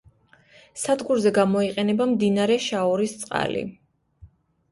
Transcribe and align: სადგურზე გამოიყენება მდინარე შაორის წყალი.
სადგურზე 0.83 1.31
გამოიყენება 1.35 2.07
მდინარე 2.13 2.57
შაორის 2.71 3.13
წყალი. 3.25 3.61